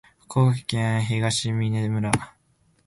[0.17, 2.11] 福岡県東峰村